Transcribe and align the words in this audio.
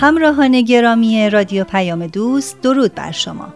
همراهان 0.00 0.60
گرامی 0.60 1.30
رادیو 1.30 1.64
پیام 1.64 2.06
دوست 2.06 2.60
درود 2.60 2.94
بر 2.94 3.10
شما. 3.10 3.48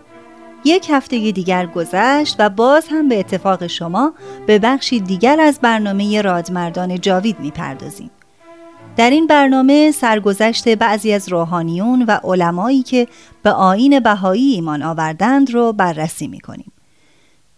یک 0.64 0.86
هفته 0.90 1.32
دیگر 1.32 1.66
گذشت 1.66 2.36
و 2.38 2.50
باز 2.50 2.86
هم 2.90 3.08
به 3.08 3.18
اتفاق 3.18 3.66
شما 3.66 4.12
به 4.46 4.58
بخشی 4.58 5.00
دیگر 5.00 5.40
از 5.40 5.58
برنامه 5.62 6.22
رادمردان 6.22 7.00
جاوید 7.00 7.40
می‌پردازیم. 7.40 8.10
در 8.96 9.10
این 9.10 9.26
برنامه 9.26 9.90
سرگذشت 9.90 10.68
بعضی 10.68 11.12
از 11.12 11.28
روحانیون 11.28 12.02
و 12.02 12.18
علمایی 12.24 12.82
که 12.82 13.08
به 13.42 13.50
آین 13.50 14.00
بهایی 14.00 14.52
ایمان 14.52 14.82
آوردند 14.82 15.50
رو 15.50 15.72
بررسی 15.72 16.26
می‌کنیم. 16.26 16.72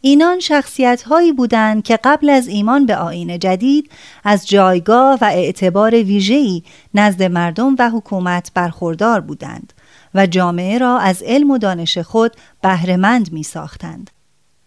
اینان 0.07 0.41
شخصیت 0.41 1.03
هایی 1.03 1.33
بودند 1.33 1.83
که 1.83 1.99
قبل 2.05 2.31
از 2.31 2.49
ایمان 2.49 2.87
به 2.87 2.97
آین 2.97 3.39
جدید 3.39 3.91
از 4.25 4.49
جایگاه 4.49 5.19
و 5.21 5.25
اعتبار 5.25 5.95
ویژه‌ای 5.95 6.63
نزد 6.95 7.23
مردم 7.23 7.77
و 7.79 7.91
حکومت 7.91 8.51
برخوردار 8.55 9.21
بودند 9.21 9.73
و 10.15 10.27
جامعه 10.27 10.79
را 10.79 10.99
از 10.99 11.23
علم 11.23 11.51
و 11.51 11.59
دانش 11.59 11.99
خود 11.99 12.33
بهرهمند 12.63 13.33
می 13.33 13.43
ساختند. 13.43 14.11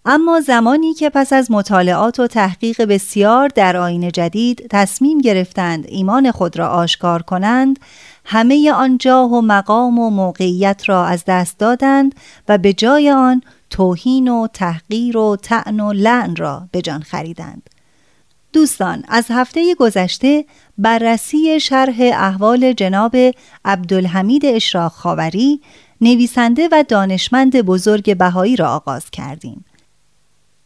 اما 0.05 0.41
زمانی 0.41 0.93
که 0.93 1.09
پس 1.09 1.33
از 1.33 1.51
مطالعات 1.51 2.19
و 2.19 2.27
تحقیق 2.27 2.81
بسیار 2.81 3.47
در 3.47 3.77
آین 3.77 4.11
جدید 4.11 4.67
تصمیم 4.69 5.17
گرفتند 5.17 5.85
ایمان 5.87 6.31
خود 6.31 6.59
را 6.59 6.67
آشکار 6.67 7.21
کنند 7.21 7.79
همه 8.25 8.71
آن 8.71 8.97
جاه 8.97 9.31
و 9.31 9.41
مقام 9.41 9.99
و 9.99 10.09
موقعیت 10.09 10.81
را 10.85 11.05
از 11.05 11.23
دست 11.27 11.57
دادند 11.59 12.15
و 12.49 12.57
به 12.57 12.73
جای 12.73 13.11
آن 13.11 13.41
توهین 13.69 14.27
و 14.27 14.47
تحقیر 14.47 15.17
و 15.17 15.35
تعن 15.35 15.79
و 15.79 15.93
لعن 15.93 16.35
را 16.35 16.67
به 16.71 16.81
جان 16.81 17.01
خریدند. 17.01 17.69
دوستان 18.53 19.03
از 19.07 19.25
هفته 19.29 19.75
گذشته 19.75 20.45
بررسی 20.77 21.59
شرح 21.59 21.95
احوال 21.99 22.73
جناب 22.73 23.15
عبدالحمید 23.65 24.45
اشراق 24.45 24.91
خاوری 24.91 25.61
نویسنده 26.01 26.69
و 26.71 26.83
دانشمند 26.87 27.61
بزرگ 27.61 28.17
بهایی 28.17 28.55
را 28.55 28.69
آغاز 28.69 29.09
کردیم. 29.09 29.65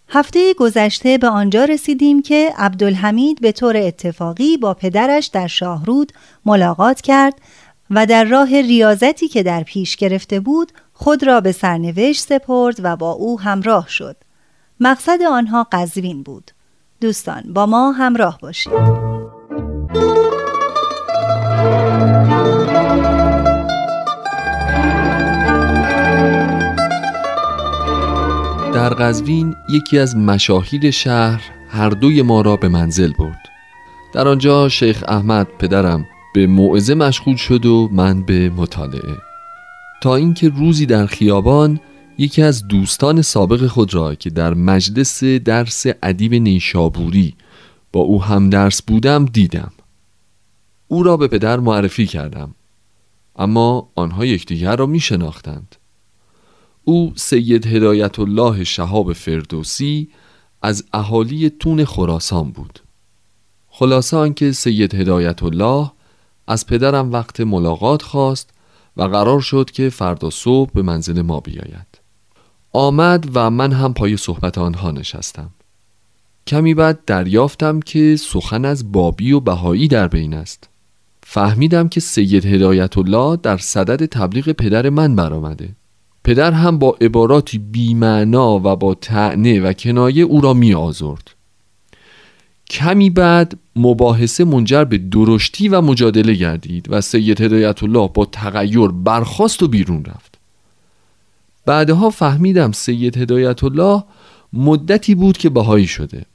هفته 0.10 0.54
گذشته 0.54 1.18
به 1.18 1.28
آنجا 1.28 1.66
رسیدیم 1.66 2.22
که 2.22 2.54
عبدالحمید 2.58 3.42
به 3.42 3.52
طور 3.52 3.78
اتفاقی 3.78 4.58
با 4.58 4.74
پدرش 4.74 5.28
در 5.28 5.48
شاهرود 5.48 6.12
ملاقات 6.46 7.02
کرد 7.02 7.42
و 7.90 8.06
در 8.06 8.24
راه 8.24 8.62
ریاضتی 8.62 9.28
که 9.28 9.44
در 9.44 9.64
پیش 9.64 9.96
گرفته 9.96 10.40
بود 10.40 10.72
خود 11.04 11.24
را 11.24 11.42
به 11.42 11.52
سرنوشت 11.52 12.24
سپرد 12.24 12.76
و 12.84 12.96
با 12.96 13.12
او 13.12 13.40
همراه 13.40 13.88
شد. 13.90 14.16
مقصد 14.80 15.22
آنها 15.22 15.68
قزوین 15.72 16.24
بود. 16.24 16.52
دوستان 17.02 17.44
با 17.54 17.66
ما 17.66 17.92
همراه 17.92 18.40
باشید. 18.42 18.74
در 28.74 28.90
قزوین 28.90 29.56
یکی 29.70 30.00
از 30.00 30.16
مشاهیر 30.16 30.92
شهر 30.92 31.42
هر 31.70 31.90
دوی 31.90 32.22
ما 32.22 32.42
را 32.42 32.56
به 32.56 32.68
منزل 32.68 33.14
برد. 33.14 33.50
در 34.14 34.28
آنجا 34.28 34.70
شیخ 34.70 35.04
احمد 35.08 35.48
پدرم 35.60 36.06
به 36.34 36.48
موعظه 36.48 36.94
مشغول 36.96 37.36
شد 37.36 37.66
و 37.66 37.90
من 37.92 38.22
به 38.22 38.50
مطالعه. 38.50 39.31
تا 40.02 40.16
اینکه 40.16 40.50
روزی 40.50 40.86
در 40.86 41.06
خیابان 41.06 41.80
یکی 42.18 42.42
از 42.42 42.68
دوستان 42.68 43.22
سابق 43.22 43.68
خود 43.68 43.94
را 43.94 44.16
که 44.16 44.30
در 44.30 44.54
مجلس 44.54 45.24
درس 45.24 45.86
ادیب 46.04 46.34
نیشابوری 46.34 47.36
با 47.92 48.00
او 48.00 48.24
هم 48.24 48.50
درس 48.50 48.82
بودم 48.82 49.26
دیدم. 49.26 49.72
او 50.88 51.04
را 51.04 51.18
به 51.18 51.28
پدر 51.28 51.60
معرفی 51.60 52.06
کردم 52.06 52.56
اما 53.36 53.90
آنها 53.96 54.26
یکدیگر 54.26 54.76
را 54.76 54.86
می 54.86 55.00
شناختند 55.00 55.76
او 56.84 57.14
سید 57.16 57.68
هدایت 57.68 58.20
الله 58.20 58.64
شهاب 58.64 59.14
فردوسی 59.14 60.10
از 60.62 60.84
اهالی 60.94 61.50
تون 61.50 61.86
خراسان 61.86 62.52
بود. 62.52 62.80
خلاصه 63.70 64.18
آنکه 64.18 64.52
سید 64.52 64.96
هدایت 64.96 65.44
الله 65.44 65.92
از 66.48 66.66
پدرم 66.66 67.12
وقت 67.12 67.42
ملاقات 67.42 68.02
خواست 68.02 68.50
و 68.98 69.04
قرار 69.04 69.40
شد 69.40 69.72
که 69.72 69.90
فردا 69.90 70.30
صبح 70.30 70.72
به 70.74 70.82
منزل 70.82 71.22
ما 71.22 71.40
بیاید. 71.40 72.00
آمد 72.74 73.30
و 73.34 73.50
من 73.50 73.72
هم 73.72 73.94
پای 73.94 74.18
صحبت 74.18 74.58
آنها 74.58 74.92
نشستم. 74.92 75.50
کمی 76.48 76.74
بعد 76.74 77.06
دریافتم 77.06 77.80
که 77.80 78.16
سخن 78.16 78.66
از 78.66 78.92
بابی 78.92 79.32
و 79.32 79.40
بهایی 79.40 79.88
در 79.88 80.08
بین 80.08 80.34
است. 80.34 80.70
فهمیدم 81.24 81.88
که 81.90 82.00
سید 82.00 82.46
هدایت 82.46 82.98
الله 82.98 83.38
در 83.44 83.58
صدد 83.58 84.06
تبلیغ 84.06 84.50
پدر 84.50 84.90
من 84.90 85.16
برآمده. 85.16 85.76
پدر 86.24 86.52
هم 86.52 86.80
با 86.80 86.98
عباراتی 87.02 87.58
بیمعنا 87.58 88.56
و 88.56 88.76
با 88.76 88.94
تعنه 88.94 89.62
و 89.62 89.74
کنایه 89.74 90.24
او 90.24 90.42
را 90.42 90.54
می 90.54 90.74
آزرد 90.74 91.36
کمی 92.72 93.10
بعد 93.10 93.60
مباحثه 93.76 94.44
منجر 94.44 94.84
به 94.84 94.98
درشتی 94.98 95.68
و 95.68 95.82
مجادله 95.82 96.34
گردید 96.34 96.86
و 96.90 97.02
سید 97.02 97.42
هدایت 97.42 97.84
الله 97.84 98.10
با 98.14 98.26
تغییر 98.26 98.88
برخواست 98.88 99.64
و 99.64 99.68
بیرون 99.68 100.06
رفت. 100.06 100.38
بعدها 101.66 102.10
فهمیدم 102.10 102.72
سید 102.72 103.18
هدایت 103.18 103.64
الله 103.64 104.04
مدتی 104.54 105.16
بود 105.16 105.38
که 105.38 105.50
بهایی 105.50 105.88
شده. 105.88 106.26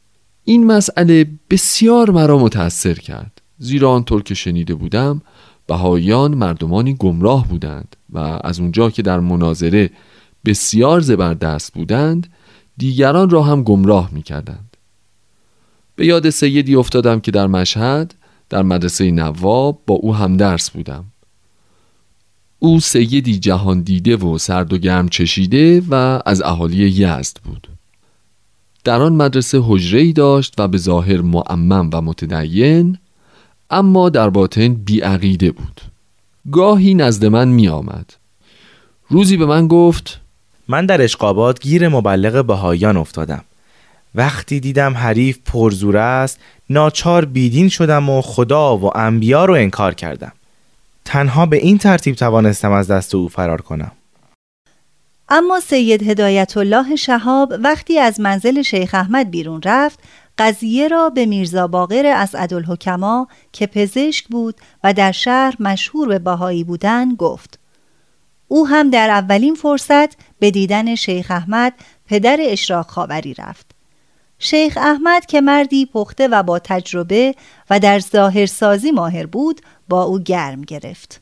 این 0.45 0.67
مسئله 0.67 1.27
بسیار 1.51 2.11
مرا 2.11 2.39
متأثر 2.39 2.95
کرد. 2.95 3.43
زیرا 3.59 3.91
آنطور 3.91 4.23
که 4.23 4.35
شنیده 4.35 4.75
بودم 4.75 5.23
بهاییان 5.67 6.35
مردمانی 6.35 6.95
گمراه 6.95 7.49
بودند 7.49 7.97
و 8.13 8.41
از 8.45 8.61
اونجا 8.61 8.91
که 8.91 9.03
در 9.03 9.21
مناظره 9.21 9.91
بسیار 10.45 11.01
زبردست 11.01 11.73
بودند 11.73 12.33
دیگران 12.77 13.31
را 13.31 13.43
هم 13.43 13.63
گمراه 13.63 14.11
می 14.13 14.23
کردند 14.23 14.76
به 15.97 16.07
یاد 16.07 16.31
سیدی 16.31 16.75
افتادم 16.75 17.21
که 17.21 17.31
در 17.31 17.47
مشهد 17.47 18.15
در 18.49 18.63
مدرسه 18.63 19.11
نواب 19.11 19.83
با 19.87 19.95
او 19.95 20.15
هم 20.15 20.37
درس 20.37 20.71
بودم. 20.71 21.05
او 22.59 22.81
سیدی 22.81 23.39
جهان 23.39 23.81
دیده 23.81 24.17
و 24.17 24.39
سرد 24.39 24.73
و 24.73 24.79
گرم 24.79 25.09
چشیده 25.09 25.83
و 25.91 26.21
از 26.27 26.43
اهالی 26.43 26.77
یزد 26.77 27.37
بود. 27.45 27.69
در 28.85 29.03
آن 29.03 29.13
مدرسه 29.13 29.61
حجره 29.63 30.01
ای 30.01 30.13
داشت 30.13 30.55
و 30.59 30.69
به 30.69 30.79
ظاهر 30.79 31.21
معمم 31.21 31.91
و 31.93 32.01
متدین 32.01 32.99
اما 33.71 34.09
در 34.09 34.31
باطن 34.31 34.75
بیعقیده 34.75 35.51
بود. 35.51 35.81
گاهی 36.53 36.95
نزد 36.95 37.25
من 37.25 37.49
می 37.49 37.69
آمد 37.69 38.15
روزی 39.09 39.37
به 39.37 39.47
من 39.47 39.69
گفت 39.69 40.21
من 40.69 40.87
در 40.87 41.03
اشقابات 41.03 41.61
گیر 41.61 41.89
مبلغ 41.89 42.47
بهایان 42.47 42.97
افتادم. 42.97 43.45
وقتی 44.17 44.61
دیدم 44.61 44.95
حریف 44.95 45.39
پرزور 45.45 45.97
است 45.97 46.39
ناچار 46.71 47.25
بیدین 47.25 47.69
شدم 47.69 48.11
و 48.11 48.23
خدا 48.23 48.77
و 48.77 48.99
انبیا 48.99 49.45
رو 49.45 49.55
انکار 49.55 49.95
کردم. 49.95 50.33
تنها 51.05 51.47
به 51.47 51.57
این 51.57 51.79
ترتیب 51.79 52.15
توانستم 52.15 52.73
از 52.73 52.91
دست 52.91 53.15
او 53.15 53.29
فرار 53.29 53.61
کنم. 53.61 53.93
اما 55.29 55.61
سید 55.61 56.03
هدایت 56.03 56.57
الله 56.57 56.97
شهاب 56.97 57.55
وقتی 57.61 57.99
از 57.99 58.21
منزل 58.21 58.63
شیخ 58.63 58.95
احمد 58.95 59.31
بیرون 59.31 59.61
رفت 59.65 59.99
قضیه 60.39 60.89
را 60.89 61.11
به 61.11 61.27
میرزا 61.27 61.67
باقر 61.67 62.07
اسعدالحکما 62.07 63.29
که 63.53 63.67
پزشک 63.67 64.27
بود 64.29 64.55
و 64.85 64.93
در 64.93 65.13
شهر 65.13 65.57
مشهور 65.61 66.09
به 66.09 66.19
بهایی 66.19 66.65
بودن 66.65 67.15
گفت. 67.15 67.59
او 68.49 68.69
هم 68.69 68.91
در 68.91 69.11
اولین 69.11 69.55
فرصت 69.55 70.17
به 70.39 70.51
دیدن 70.51 70.95
شیخ 70.95 71.31
احمد 71.31 71.73
پدر 72.07 72.39
اشراق 72.41 72.87
خاوری 72.87 73.35
رفت. 73.35 73.76
شیخ 74.39 74.79
احمد 74.81 75.27
که 75.27 75.41
مردی 75.41 75.87
پخته 75.87 76.29
و 76.29 76.43
با 76.43 76.59
تجربه 76.59 77.35
و 77.71 77.81
در 77.81 77.99
ظاهرسازی 77.99 78.91
ماهر 78.91 79.27
بود 79.27 79.61
با 79.89 80.03
او 80.03 80.19
گرم 80.19 80.63
گرفت. 80.63 81.21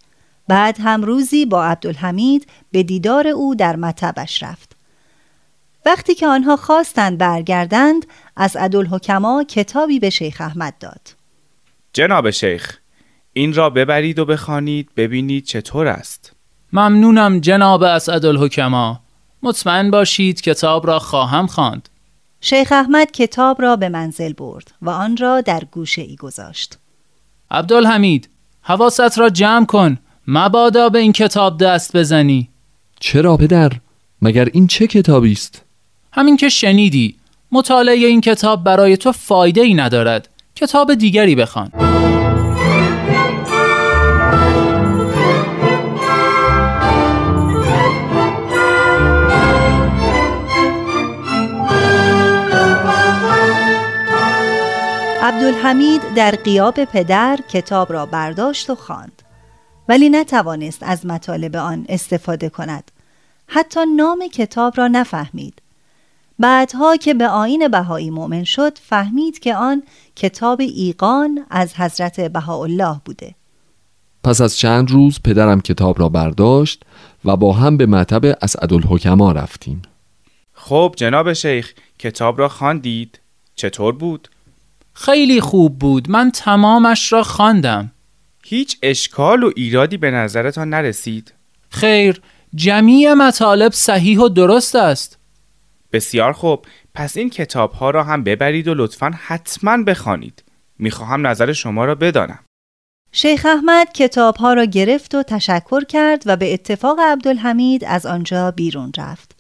بعد 0.49 0.77
هم 0.81 1.03
روزی 1.03 1.47
با 1.47 1.65
عبدالحمید 1.65 2.47
به 2.73 2.83
دیدار 2.83 3.29
او 3.29 3.55
در 3.55 3.77
مطبش 3.77 4.43
رفت. 4.43 4.77
وقتی 5.87 6.15
که 6.15 6.27
آنها 6.27 6.57
خواستند 6.57 7.19
برگردند 7.19 8.07
از 8.37 8.57
عدالحکما 8.57 9.45
کتابی 9.45 9.99
به 9.99 10.11
شیخ 10.11 10.41
احمد 10.41 10.75
داد. 10.81 11.01
جناب 11.93 12.31
شیخ 12.31 12.79
این 13.33 13.55
را 13.55 13.71
ببرید 13.71 14.19
و 14.19 14.25
بخوانید 14.25 14.91
ببینید 14.97 15.45
چطور 15.45 15.87
است. 15.87 16.33
ممنونم 16.73 17.41
جناب 17.41 17.83
اسعدالحکما 17.83 19.01
مطمئن 19.43 19.91
باشید 19.91 20.41
کتاب 20.41 20.87
را 20.87 20.99
خواهم 20.99 21.47
خواند. 21.47 21.89
شیخ 22.47 22.73
احمد 22.73 23.11
کتاب 23.11 23.63
را 23.63 23.77
به 23.77 23.89
منزل 23.89 24.33
برد 24.33 24.73
و 24.83 24.91
آن 24.91 25.17
را 25.17 25.41
در 25.41 25.63
گوشه 25.71 26.03
ای 26.03 26.17
گذاشت. 26.17 26.79
عبدالحمید 27.51 28.29
حواست 28.63 29.19
را 29.19 29.31
جمع 29.31 29.67
کن. 29.67 29.99
مبادا 30.27 30.89
به 30.89 30.99
این 30.99 31.13
کتاب 31.13 31.59
دست 31.59 31.97
بزنی. 31.97 32.49
چرا 33.01 33.37
پدر؟ 33.37 33.73
مگر 34.23 34.49
این 34.53 34.67
چه 34.67 34.87
کتابی 34.87 35.33
است؟ 35.33 35.63
همین 36.13 36.37
که 36.37 36.49
شنیدی. 36.49 37.17
مطالعه 37.53 37.95
این 37.95 38.21
کتاب 38.21 38.65
برای 38.65 38.97
تو 38.97 39.13
فایده 39.13 39.61
ای 39.61 39.75
ندارد. 39.75 40.29
کتاب 40.55 40.95
دیگری 40.95 41.35
بخوان. 41.35 41.71
عبدالحمید 55.25 56.15
در 56.17 56.31
قیاب 56.31 56.85
پدر 56.85 57.39
کتاب 57.49 57.93
را 57.93 58.07
برداشت 58.07 58.71
و 58.71 58.75
خواند. 58.75 59.23
ولی 59.89 60.09
نتوانست 60.09 60.83
از 60.83 61.07
مطالب 61.07 61.57
آن 61.57 61.87
استفاده 61.89 62.49
کند. 62.49 62.91
حتی 63.47 63.81
نام 63.97 64.29
کتاب 64.29 64.75
را 64.77 64.89
نفهمید. 64.89 65.63
بعدها 66.39 66.97
که 66.97 67.15
به 67.15 67.29
آین 67.29 67.69
بهایی 67.69 68.11
مؤمن 68.11 68.45
شد 68.45 68.79
فهمید 68.79 69.39
که 69.39 69.55
آن 69.55 69.83
کتاب 70.17 70.61
ایقان 70.61 71.47
از 71.51 71.75
حضرت 71.75 72.21
بهاءالله 72.21 73.01
بوده. 73.05 73.35
پس 74.25 74.41
از 74.41 74.57
چند 74.57 74.91
روز 74.91 75.21
پدرم 75.25 75.61
کتاب 75.61 76.01
را 76.01 76.09
برداشت 76.09 76.83
و 77.25 77.37
با 77.37 77.53
هم 77.53 77.77
به 77.77 77.87
مطب 77.87 78.37
اسعدالحکما 78.43 79.33
رفتیم. 79.33 79.83
خب 80.53 80.95
جناب 80.97 81.33
شیخ 81.33 81.73
کتاب 81.99 82.39
را 82.39 82.49
خواندید؟ 82.49 83.21
چطور 83.57 83.95
بود؟ 83.95 84.29
خیلی 84.95 85.41
خوب 85.41 85.79
بود. 85.79 86.11
من 86.11 86.31
تمامش 86.31 87.13
را 87.13 87.23
خواندم. 87.23 87.93
هیچ 88.45 88.79
اشکال 88.83 89.43
و 89.43 89.51
ایرادی 89.57 89.97
به 89.97 90.11
نظرتان 90.11 90.69
نرسید؟ 90.69 91.35
خیر 91.71 92.21
جمیع 92.55 93.13
مطالب 93.13 93.73
صحیح 93.73 94.19
و 94.19 94.29
درست 94.29 94.77
است. 94.77 95.19
بسیار 95.93 96.33
خوب. 96.33 96.67
پس 96.95 97.17
این 97.17 97.31
کتاب 97.31 97.73
ها 97.73 97.91
را 97.91 98.05
هم 98.05 98.25
ببرید 98.25 98.69
و 98.69 98.75
لطفا 98.75 99.13
حتما 99.27 99.83
بخوانید. 99.83 100.45
می‌خواهم 100.79 101.27
نظر 101.27 101.53
شما 101.53 101.85
را 101.85 101.95
بدانم. 101.95 102.39
شیخ 103.13 103.47
احمد 103.47 103.93
کتاب 103.93 104.37
ها 104.37 104.53
را 104.53 104.65
گرفت 104.65 105.15
و 105.15 105.23
تشکر 105.23 105.85
کرد 105.85 106.23
و 106.27 106.37
به 106.37 106.55
اتفاق 106.55 107.01
عبدالحمید 107.01 107.85
از 107.85 108.07
آنجا 108.07 108.51
بیرون 108.51 108.93
رفت. 108.99 109.34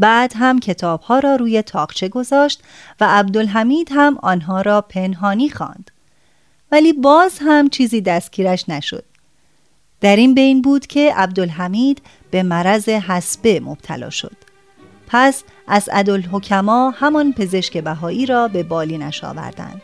بعد 0.00 0.32
هم 0.36 0.58
کتاب 0.58 1.00
ها 1.00 1.18
را 1.18 1.36
روی 1.36 1.62
تاقچه 1.62 2.08
گذاشت 2.08 2.62
و 3.00 3.06
عبدالحمید 3.08 3.88
هم 3.92 4.18
آنها 4.22 4.60
را 4.60 4.80
پنهانی 4.80 5.50
خواند. 5.50 5.90
ولی 6.72 6.92
باز 6.92 7.38
هم 7.40 7.68
چیزی 7.68 8.00
دستگیرش 8.00 8.68
نشد. 8.68 9.04
در 10.00 10.16
این 10.16 10.34
بین 10.34 10.62
بود 10.62 10.86
که 10.86 11.12
عبدالحمید 11.16 12.02
به 12.30 12.42
مرض 12.42 12.88
حسبه 12.88 13.60
مبتلا 13.60 14.10
شد. 14.10 14.36
پس 15.06 15.42
از 15.68 15.88
عدالحکما 15.92 16.90
همان 16.90 17.32
پزشک 17.32 17.78
بهایی 17.78 18.26
را 18.26 18.48
به 18.48 18.62
بالینش 18.62 19.24
آوردند. 19.24 19.82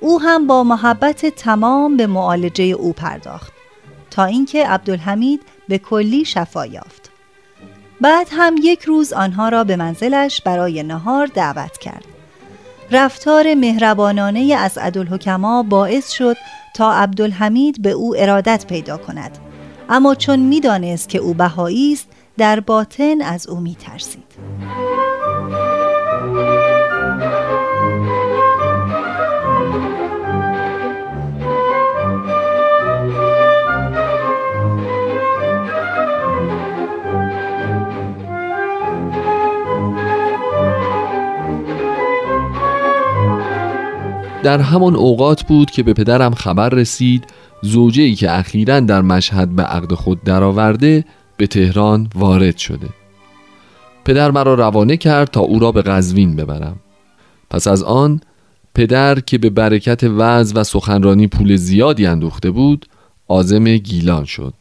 او 0.00 0.20
هم 0.20 0.46
با 0.46 0.64
محبت 0.64 1.26
تمام 1.26 1.96
به 1.96 2.06
معالجه 2.06 2.64
او 2.64 2.92
پرداخت 2.92 3.52
تا 4.10 4.24
اینکه 4.24 4.66
عبدالحمید 4.66 5.42
به 5.68 5.78
کلی 5.78 6.24
شفا 6.24 6.66
یافت. 6.66 7.07
بعد 8.00 8.26
هم 8.30 8.54
یک 8.62 8.82
روز 8.82 9.12
آنها 9.12 9.48
را 9.48 9.64
به 9.64 9.76
منزلش 9.76 10.40
برای 10.40 10.82
نهار 10.82 11.26
دعوت 11.26 11.78
کرد. 11.78 12.04
رفتار 12.90 13.54
مهربانانه 13.54 14.54
از 14.58 14.78
عدالحکما 14.78 15.62
باعث 15.62 16.10
شد 16.10 16.36
تا 16.74 16.92
عبدالحمید 16.92 17.82
به 17.82 17.90
او 17.90 18.14
ارادت 18.18 18.66
پیدا 18.68 18.96
کند 18.96 19.38
اما 19.88 20.14
چون 20.14 20.38
می‌دانست 20.38 21.08
که 21.08 21.18
او 21.18 21.34
بهایی 21.34 21.92
است 21.92 22.08
در 22.38 22.60
باطن 22.60 23.22
از 23.22 23.48
او 23.48 23.60
میترسید. 23.60 24.24
در 44.48 44.60
همان 44.60 44.96
اوقات 44.96 45.42
بود 45.42 45.70
که 45.70 45.82
به 45.82 45.92
پدرم 45.92 46.34
خبر 46.34 46.68
رسید 46.68 47.24
زوجه 47.62 48.02
ای 48.02 48.14
که 48.14 48.38
اخیرا 48.38 48.80
در 48.80 49.02
مشهد 49.02 49.56
به 49.56 49.62
عقد 49.62 49.94
خود 49.94 50.24
درآورده 50.24 51.04
به 51.36 51.46
تهران 51.46 52.10
وارد 52.14 52.56
شده. 52.56 52.88
پدر 54.04 54.30
مرا 54.30 54.54
روانه 54.54 54.96
کرد 54.96 55.30
تا 55.30 55.40
او 55.40 55.58
را 55.58 55.72
به 55.72 55.82
قزوین 55.82 56.36
ببرم. 56.36 56.76
پس 57.50 57.66
از 57.66 57.82
آن 57.82 58.20
پدر 58.74 59.20
که 59.20 59.38
به 59.38 59.50
برکت 59.50 60.04
وعظ 60.04 60.52
و 60.54 60.64
سخنرانی 60.64 61.26
پول 61.26 61.56
زیادی 61.56 62.06
اندوخته 62.06 62.50
بود 62.50 62.86
آزم 63.26 63.76
گیلان 63.76 64.24
شد. 64.24 64.54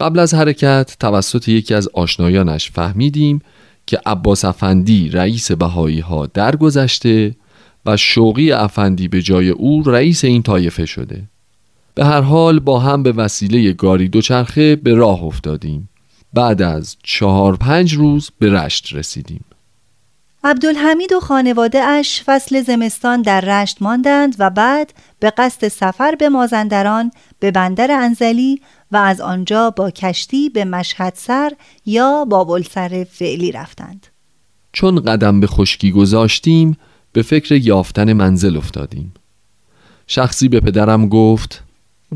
قبل 0.00 0.18
از 0.18 0.34
حرکت 0.34 0.96
توسط 1.00 1.48
یکی 1.48 1.74
از 1.74 1.88
آشنایانش 1.94 2.70
فهمیدیم 2.70 3.42
که 3.86 4.00
عباس 4.06 4.44
افندی 4.44 5.08
رئیس 5.08 5.52
بهایی 5.52 6.00
ها 6.00 6.26
درگذشته 6.26 7.34
و 7.86 7.96
شوقی 7.96 8.52
افندی 8.52 9.08
به 9.08 9.22
جای 9.22 9.48
او 9.48 9.82
رئیس 9.86 10.24
این 10.24 10.42
طایفه 10.42 10.86
شده. 10.86 11.22
به 11.94 12.04
هر 12.04 12.20
حال 12.20 12.58
با 12.58 12.78
هم 12.78 13.02
به 13.02 13.12
وسیله 13.12 13.72
گاری 13.72 14.08
دوچرخه 14.08 14.76
به 14.76 14.94
راه 14.94 15.22
افتادیم. 15.22 15.88
بعد 16.34 16.62
از 16.62 16.96
چهار 17.02 17.56
پنج 17.56 17.94
روز 17.94 18.30
به 18.38 18.52
رشت 18.52 18.92
رسیدیم. 18.92 19.44
عبدالحمید 20.44 21.12
و 21.12 21.20
خانواده 21.20 21.82
اش 21.82 22.22
فصل 22.22 22.62
زمستان 22.62 23.22
در 23.22 23.40
رشت 23.40 23.82
ماندند 23.82 24.36
و 24.38 24.50
بعد 24.50 24.92
به 25.20 25.30
قصد 25.30 25.68
سفر 25.68 26.14
به 26.14 26.28
مازندران 26.28 27.10
به 27.38 27.50
بندر 27.50 27.90
انزلی 27.90 28.60
و 28.92 28.96
از 28.96 29.20
آنجا 29.20 29.70
با 29.70 29.90
کشتی 29.90 30.48
به 30.48 30.64
مشهد 30.64 31.12
سر 31.16 31.52
یا 31.86 32.24
بابلسر 32.24 33.06
فعلی 33.10 33.52
رفتند. 33.52 34.06
چون 34.72 35.00
قدم 35.00 35.40
به 35.40 35.46
خشکی 35.46 35.90
گذاشتیم 35.90 36.76
به 37.16 37.22
فکر 37.22 37.54
یافتن 37.54 38.12
منزل 38.12 38.56
افتادیم. 38.56 39.14
شخصی 40.06 40.48
به 40.48 40.60
پدرم 40.60 41.08
گفت 41.08 41.62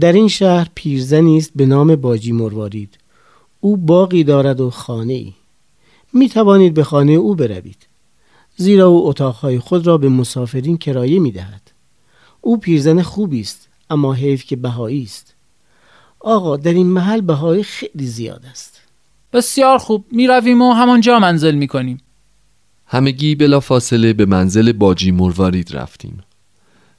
در 0.00 0.12
این 0.12 0.28
شهر 0.28 0.68
پیرزنی 0.74 1.36
است 1.36 1.52
به 1.56 1.66
نام 1.66 1.96
باجی 1.96 2.32
مروارید. 2.32 2.98
او 3.60 3.76
باقی 3.76 4.24
دارد 4.24 4.60
و 4.60 4.70
خانه 4.70 5.12
ای 5.12 5.32
می 6.12 6.28
توانید 6.28 6.74
به 6.74 6.84
خانه 6.84 7.12
او 7.12 7.34
بروید. 7.34 7.76
زیرا 8.56 8.86
او 8.86 9.08
اتاقهای 9.08 9.58
خود 9.58 9.86
را 9.86 9.98
به 9.98 10.08
مسافرین 10.08 10.78
کرایه 10.78 11.18
می 11.18 11.32
دهد 11.32 11.62
او 12.40 12.56
پیرزن 12.56 13.02
خوبی 13.02 13.40
است 13.40 13.68
اما 13.90 14.12
حیف 14.12 14.44
که 14.44 14.56
بهایی 14.56 15.02
است. 15.02 15.34
آقا 16.20 16.56
در 16.56 16.72
این 16.72 16.86
محل 16.86 17.20
بهایی 17.20 17.62
خیلی 17.62 18.06
زیاد 18.06 18.44
است. 18.50 18.80
بسیار 19.32 19.78
خوب. 19.78 20.04
می 20.10 20.26
رویم 20.26 20.62
و 20.62 20.72
همانجا 20.72 21.18
منزل 21.18 21.54
می 21.54 21.66
کنیم 21.66 22.00
همگی 22.92 23.34
بلا 23.34 23.60
فاصله 23.60 24.12
به 24.12 24.26
منزل 24.26 24.72
باجی 24.72 25.10
مروارید 25.10 25.76
رفتیم. 25.76 26.22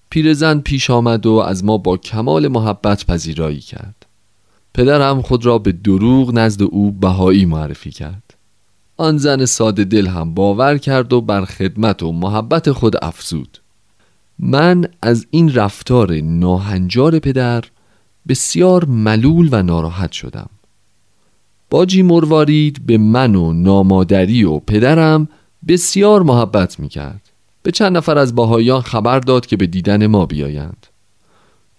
پیرزن 0.10 0.60
پیش 0.60 0.90
آمد 0.90 1.26
و 1.26 1.32
از 1.32 1.64
ما 1.64 1.78
با 1.78 1.98
کمال 1.98 2.48
محبت 2.48 3.06
پذیرایی 3.06 3.60
کرد. 3.60 4.06
پدرم 4.74 5.22
خود 5.22 5.46
را 5.46 5.58
به 5.58 5.72
دروغ 5.72 6.34
نزد 6.34 6.62
او 6.62 6.92
بهایی 6.92 7.46
معرفی 7.46 7.92
کرد. 7.92 8.34
آن 8.98 9.18
زن 9.18 9.46
ساده 9.46 9.84
دل 9.84 10.08
هم 10.08 10.34
باور 10.34 10.78
کرد 10.78 11.14
و 11.14 11.22
بر 11.22 11.46
خدمت 11.46 12.04
و 12.04 12.12
محبت 12.12 12.72
خود 12.72 12.96
افزود. 13.02 13.58
من 14.40 14.86
از 15.02 15.28
این 15.32 15.54
رفتار 15.54 16.22
ناهنجار 16.22 17.20
پدر 17.20 17.64
بسیار 18.28 18.86
ملول 18.86 19.50
و 19.52 19.64
ناراحت 19.64 20.12
شدم. 20.12 20.50
باجی 21.70 22.02
مروارید 22.02 22.86
به 22.86 22.98
من 22.98 23.36
و 23.36 23.54
نامادری 23.54 24.44
و 24.44 24.60
پدرم 24.60 25.28
بسیار 25.68 26.24
محبت 26.24 26.80
می 26.80 26.90
کرد 26.90 27.22
به 27.64 27.72
چند 27.72 27.98
نفر 27.98 28.18
از 28.18 28.36
باهایان 28.36 28.82
خبر 28.82 29.20
داد 29.20 29.46
که 29.46 29.58
به 29.58 29.68
دیدن 29.68 30.08
ما 30.08 30.26
بیایند. 30.26 30.88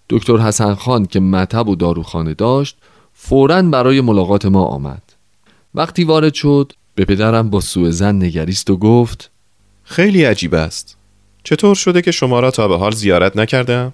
دکتر 0.09 0.37
حسن 0.37 0.73
خان 0.73 1.05
که 1.05 1.19
مطب 1.19 1.67
و 1.67 1.75
داروخانه 1.75 2.33
داشت 2.33 2.77
فوراً 3.13 3.61
برای 3.61 4.01
ملاقات 4.01 4.45
ما 4.45 4.63
آمد. 4.63 5.01
وقتی 5.75 6.03
وارد 6.03 6.33
شد 6.33 6.73
به 6.95 7.05
پدرم 7.05 7.49
با 7.49 7.59
سوء 7.59 7.89
زن 7.89 8.15
نگریست 8.15 8.69
و 8.69 8.77
گفت 8.77 9.31
خیلی 9.83 10.23
عجیب 10.23 10.53
است. 10.53 10.97
چطور 11.43 11.75
شده 11.75 12.01
که 12.01 12.11
شما 12.11 12.39
را 12.39 12.51
تا 12.51 12.67
به 12.67 12.77
حال 12.77 12.91
زیارت 12.91 13.37
نکردم؟ 13.37 13.93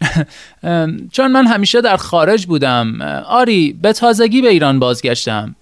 چون 1.12 1.32
من 1.32 1.46
همیشه 1.46 1.80
در 1.80 1.96
خارج 1.96 2.46
بودم. 2.46 3.02
آری 3.28 3.78
به 3.82 3.92
تازگی 3.92 4.42
به 4.42 4.48
ایران 4.48 4.78
بازگشتم. 4.78 5.56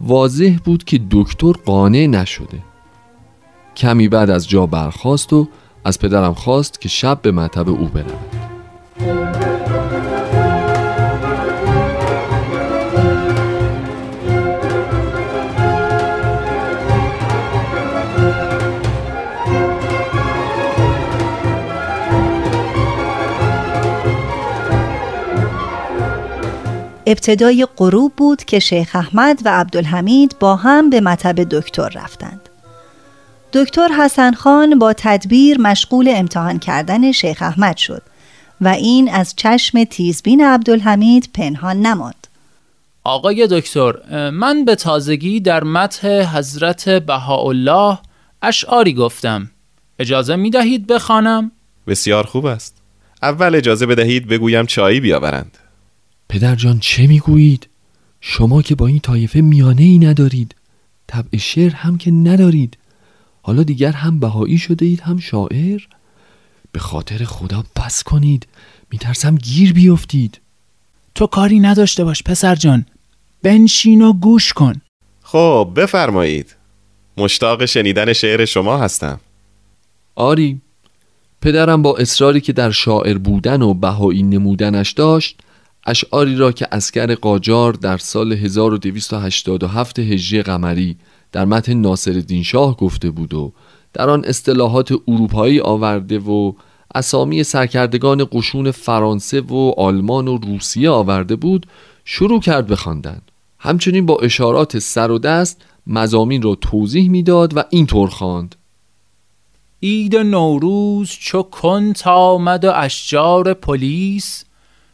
واضح 0.00 0.56
بود 0.64 0.84
که 0.84 1.00
دکتر 1.10 1.52
قانع 1.52 2.06
نشده. 2.06 2.62
کمی 3.76 4.08
بعد 4.08 4.30
از 4.30 4.48
جا 4.48 4.66
برخاست 4.66 5.32
و 5.32 5.48
از 5.84 5.98
پدرم 5.98 6.34
خواست 6.34 6.80
که 6.80 6.88
شب 6.88 7.22
به 7.22 7.32
مطب 7.32 7.68
او 7.68 7.86
برود 7.86 8.36
ابتدای 27.06 27.66
غروب 27.76 28.12
بود 28.16 28.44
که 28.44 28.58
شیخ 28.58 28.96
احمد 28.96 29.42
و 29.44 29.48
عبدالحمید 29.48 30.36
با 30.40 30.56
هم 30.56 30.90
به 30.90 31.00
مطب 31.00 31.42
دکتر 31.42 31.88
رفتند. 31.88 32.48
دکتر 33.56 33.88
حسن 33.88 34.32
خان 34.32 34.78
با 34.78 34.92
تدبیر 34.92 35.60
مشغول 35.60 36.12
امتحان 36.14 36.58
کردن 36.58 37.12
شیخ 37.12 37.42
احمد 37.42 37.76
شد 37.76 38.02
و 38.60 38.68
این 38.68 39.10
از 39.10 39.34
چشم 39.36 39.84
تیزبین 39.84 40.44
عبدالحمید 40.44 41.30
پنهان 41.34 41.80
نماند. 41.80 42.26
آقای 43.04 43.48
دکتر 43.50 43.94
من 44.30 44.64
به 44.64 44.74
تازگی 44.74 45.40
در 45.40 45.64
متح 45.64 46.36
حضرت 46.38 46.88
بهاءالله 46.88 47.98
اشعاری 48.42 48.94
گفتم 48.94 49.50
اجازه 49.98 50.36
می 50.36 50.50
دهید 50.50 50.86
بخوانم؟ 50.86 51.50
بسیار 51.86 52.26
خوب 52.26 52.46
است 52.46 52.76
اول 53.22 53.54
اجازه 53.54 53.86
بدهید 53.86 54.28
بگویم 54.28 54.66
چایی 54.66 55.00
بیاورند 55.00 55.58
پدر 56.28 56.54
جان 56.54 56.78
چه 56.78 57.06
می‌گویید؟ 57.06 57.68
شما 58.20 58.62
که 58.62 58.74
با 58.74 58.86
این 58.86 59.00
طایفه 59.00 59.40
میانه 59.40 59.82
ای 59.82 59.98
ندارید 59.98 60.54
طبع 61.06 61.38
شعر 61.38 61.72
هم 61.74 61.98
که 61.98 62.10
ندارید 62.10 62.76
حالا 63.46 63.62
دیگر 63.62 63.92
هم 63.92 64.18
بهایی 64.18 64.58
شده 64.58 64.86
اید 64.86 65.00
هم 65.00 65.18
شاعر؟ 65.18 65.80
به 66.72 66.78
خاطر 66.78 67.24
خدا 67.24 67.64
بس 67.76 68.02
کنید. 68.02 68.46
میترسم 68.90 69.34
گیر 69.36 69.72
بیفتید. 69.72 70.40
تو 71.14 71.26
کاری 71.26 71.60
نداشته 71.60 72.04
باش 72.04 72.22
پسر 72.22 72.54
جان. 72.54 72.86
بنشین 73.42 74.02
و 74.02 74.12
گوش 74.12 74.52
کن. 74.52 74.80
خب 75.22 75.72
بفرمایید. 75.76 76.56
مشتاق 77.16 77.64
شنیدن 77.64 78.12
شعر 78.12 78.44
شما 78.44 78.78
هستم. 78.78 79.20
آری. 80.14 80.60
پدرم 81.40 81.82
با 81.82 81.96
اصراری 81.96 82.40
که 82.40 82.52
در 82.52 82.70
شاعر 82.70 83.18
بودن 83.18 83.62
و 83.62 83.74
بهایی 83.74 84.22
نمودنش 84.22 84.92
داشت 84.92 85.40
اشعاری 85.86 86.36
را 86.36 86.52
که 86.52 86.68
اسکر 86.72 87.14
قاجار 87.14 87.72
در 87.72 87.98
سال 87.98 88.32
1287 88.32 89.98
هجری 89.98 90.42
قمری 90.42 90.96
در 91.36 91.44
متن 91.44 91.74
ناصر 91.74 92.22
شاه 92.44 92.76
گفته 92.76 93.10
بود 93.10 93.34
و 93.34 93.52
در 93.92 94.10
آن 94.10 94.24
اصطلاحات 94.24 94.92
اروپایی 95.08 95.60
آورده 95.60 96.18
و 96.18 96.52
اسامی 96.94 97.42
سرکردگان 97.42 98.28
قشون 98.32 98.70
فرانسه 98.70 99.40
و 99.40 99.72
آلمان 99.76 100.28
و 100.28 100.36
روسیه 100.36 100.90
آورده 100.90 101.36
بود 101.36 101.66
شروع 102.04 102.40
کرد 102.40 102.66
بخواندن. 102.66 103.20
همچنین 103.58 104.06
با 104.06 104.16
اشارات 104.16 104.78
سر 104.78 105.10
و 105.10 105.18
دست 105.18 105.62
مزامین 105.86 106.42
را 106.42 106.54
توضیح 106.54 107.10
می‌داد 107.10 107.56
و 107.56 107.64
اینطور 107.70 108.08
خواند. 108.08 108.54
اید 109.80 110.16
نوروز 110.16 111.10
چو 111.10 111.42
کنت 111.42 112.06
آمد 112.06 112.64
و 112.64 112.72
اشجار 112.74 113.54
پلیس 113.54 114.44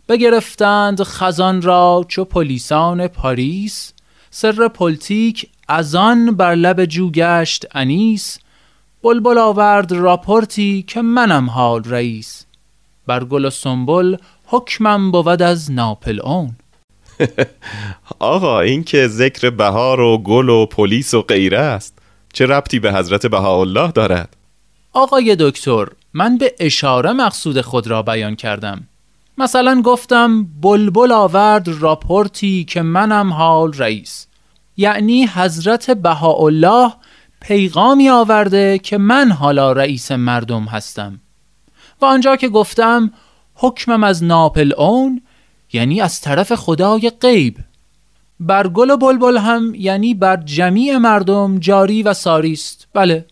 بگرفتند 0.08 1.02
خزان 1.02 1.62
را 1.62 2.04
چو 2.08 2.24
پلیسان 2.24 3.06
پاریس. 3.06 3.92
سر 4.34 4.68
پلتیک 4.68 5.48
از 5.68 5.94
آن 5.94 6.36
بر 6.36 6.54
لب 6.54 6.84
جو 6.84 7.10
گشت 7.10 7.66
انیس 7.72 8.38
بلبل 9.02 9.38
آورد 9.38 9.92
راپورتی 9.92 10.84
که 10.86 11.02
منم 11.02 11.50
حال 11.50 11.82
رئیس. 11.84 12.44
بر 13.06 13.24
گل 13.24 13.44
و 13.44 13.50
سنبل 13.50 14.16
حکمم 14.46 15.10
بود 15.10 15.42
از 15.42 15.70
ناپلئون. 15.70 16.56
آقا 18.18 18.60
این 18.60 18.84
که 18.84 19.08
ذکر 19.08 19.50
بهار 19.50 20.00
و 20.00 20.18
گل 20.18 20.48
و 20.48 20.66
پلیس 20.66 21.14
و 21.14 21.22
غیره 21.22 21.58
است 21.58 21.98
چه 22.32 22.46
ربطی 22.46 22.78
به 22.78 22.92
حضرت 22.92 23.26
بهاءالله 23.26 23.92
دارد؟ 23.92 24.36
آقای 24.92 25.36
دکتر 25.40 25.86
من 26.14 26.38
به 26.38 26.54
اشاره 26.60 27.12
مقصود 27.12 27.60
خود 27.60 27.86
را 27.86 28.02
بیان 28.02 28.36
کردم. 28.36 28.88
مثلا 29.38 29.82
گفتم 29.84 30.44
بلبل 30.44 31.12
آورد 31.12 31.68
راپورتی 31.68 32.64
که 32.64 32.82
منم 32.82 33.32
حال 33.32 33.72
رئیس. 33.72 34.26
یعنی 34.76 35.26
حضرت 35.26 35.90
بهاءالله 35.90 36.92
پیغامی 37.40 38.08
آورده 38.08 38.78
که 38.78 38.98
من 38.98 39.30
حالا 39.30 39.72
رئیس 39.72 40.12
مردم 40.12 40.64
هستم. 40.64 41.20
و 42.00 42.04
آنجا 42.04 42.36
که 42.36 42.48
گفتم 42.48 43.12
حکمم 43.54 44.04
از 44.04 44.24
ناپل 44.24 44.72
اون 44.78 45.22
یعنی 45.72 46.00
از 46.00 46.20
طرف 46.20 46.52
خدای 46.52 47.12
غیب. 47.20 47.56
بر 48.40 48.68
گل 48.68 48.90
و 48.90 48.96
بلبل 48.96 49.38
هم 49.38 49.74
یعنی 49.74 50.14
بر 50.14 50.36
جمیع 50.36 50.96
مردم 50.96 51.58
جاری 51.58 52.02
و 52.02 52.14
ساری 52.14 52.52
است. 52.52 52.88
بله. 52.94 53.26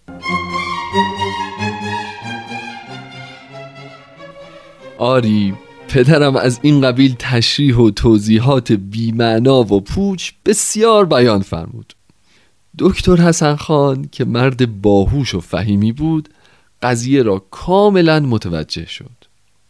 آری 4.99 5.54
پدرم 5.90 6.37
از 6.37 6.61
این 6.62 6.80
قبیل 6.80 7.14
تشریح 7.18 7.76
و 7.76 7.90
توضیحات 7.90 8.73
بیمعنا 8.73 9.61
و 9.61 9.80
پوچ 9.80 10.30
بسیار 10.47 11.06
بیان 11.06 11.42
فرمود. 11.42 11.94
دکتر 12.78 13.16
حسن 13.16 13.56
خان 13.56 14.09
که 14.12 14.25
مرد 14.25 14.82
باهوش 14.82 15.35
و 15.35 15.40
فهیمی 15.40 15.92
بود 15.92 16.28
قضیه 16.82 17.23
را 17.23 17.38
کاملا 17.50 18.20
متوجه 18.20 18.87
شد. 18.87 19.11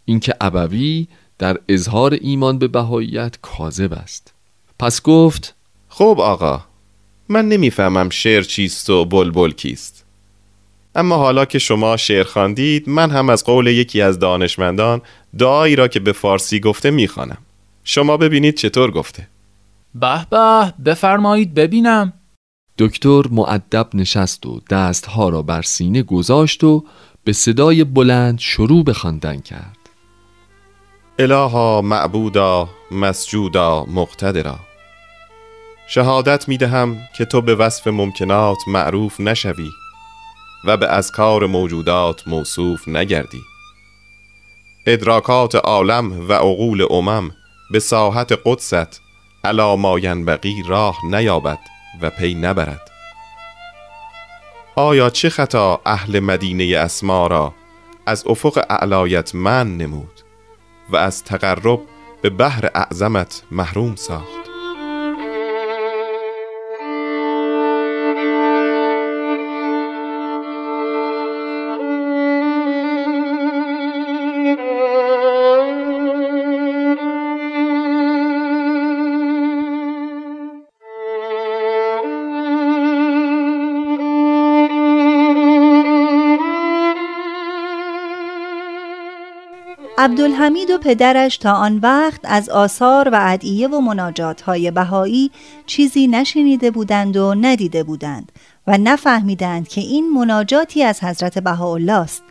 اینکه 0.05 0.35
ابوی 0.41 1.07
در 1.39 1.59
اظهار 1.69 2.19
ایمان 2.21 2.59
به 2.59 2.69
بهاییت 2.69 3.37
کاذب 3.43 3.93
است. 3.93 4.35
پس 4.79 5.03
گفت 5.03 5.55
خب 5.89 6.17
آقا 6.21 6.65
من 7.29 7.49
نمی‌فهمم 7.49 8.11
شعر 8.11 8.43
چیست 8.43 8.91
و 8.91 9.05
بلبل 9.05 9.51
کیست. 9.51 10.05
اما 10.95 11.17
حالا 11.17 11.45
که 11.45 11.59
شما 11.59 11.97
شعر 11.97 12.25
خواندید 12.25 12.89
من 12.89 13.11
هم 13.11 13.31
از 13.31 13.45
قول 13.45 13.67
یکی 13.67 14.03
از 14.03 14.19
دانشمندان 14.19 15.03
دعایی 15.39 15.77
را 15.77 15.89
که 15.89 16.01
به 16.01 16.13
فارسی 16.13 16.61
گفته 16.61 16.91
می‌خوانم. 16.91 17.39
شما 17.85 18.17
ببینید 18.17 18.57
چطور 18.57 18.91
گفته. 18.91 19.29
به 19.95 20.27
به 20.31 20.75
بفرمایید 20.85 21.55
ببینم. 21.55 22.13
دکتر 22.79 23.23
معدب 23.31 23.89
نشست 23.95 24.47
و 24.47 24.61
دستها 24.71 25.29
را 25.29 25.43
بر 25.43 25.63
سینه 25.63 26.03
گذاشت 26.03 26.65
و 26.65 26.85
به 27.25 27.33
صدای 27.33 27.85
بلند 27.85 28.39
شروع 28.39 28.85
به 28.85 28.93
خواندن 28.93 29.41
کرد. 29.41 29.77
الها 31.19 31.83
معبودا 31.83 32.69
مسجودا 32.91 33.85
مقتدرا. 33.85 34.59
شهادت 35.89 36.49
می 36.49 36.57
دهم 36.57 36.97
که 37.17 37.25
تو 37.25 37.41
به 37.41 37.55
وصف 37.55 37.87
ممکنات 37.87 38.59
معروف 38.67 39.21
نشوی 39.21 39.71
و 40.65 40.77
به 40.77 40.89
اذکار 40.93 41.47
موجودات 41.47 42.29
موصوف 42.29 42.89
نگردی. 42.89 43.43
ادراکات 44.87 45.55
عالم 45.55 46.29
و 46.29 46.33
عقول 46.33 46.87
امم 46.91 47.31
به 47.71 47.79
ساحت 47.79 48.33
قدست 48.45 49.01
علا 49.45 49.77
ما 49.77 49.99
ینبغی 49.99 50.63
راه 50.69 50.97
نیابد 51.05 51.59
و 52.03 52.11
پی 52.11 52.35
نبرد. 52.35 52.91
آیا 54.77 55.11
چه 55.11 55.31
خطا 55.31 55.81
اهل 55.87 56.21
مدینه 56.21 56.79
اسما 56.79 57.27
را 57.27 57.55
از 58.07 58.25
افق 58.27 58.67
اعلایت 58.71 59.35
من 59.35 59.77
نمود 59.77 60.21
و 60.91 60.97
از 60.97 61.25
تقرب 61.25 61.81
به 62.23 62.31
بحر 62.31 62.71
اعظمت 62.75 63.43
محروم 63.51 63.95
ساخت؟ 63.97 64.40
عبدالحمید 90.03 90.71
و 90.71 90.79
پدرش 90.79 91.37
تا 91.37 91.53
آن 91.53 91.79
وقت 91.79 92.21
از 92.25 92.49
آثار 92.49 93.09
و 93.09 93.19
ادعیه 93.21 93.69
و 93.69 93.81
مناجات 93.81 94.41
های 94.41 94.71
بهایی 94.71 95.31
چیزی 95.67 96.07
نشنیده 96.07 96.71
بودند 96.71 97.17
و 97.17 97.35
ندیده 97.35 97.83
بودند 97.83 98.33
و 98.67 98.79
نفهمیدند 98.79 99.69
که 99.69 99.81
این 99.81 100.13
مناجاتی 100.13 100.83
از 100.83 101.05
حضرت 101.05 101.39
بهاءالله 101.39 101.93
است. 101.93 102.23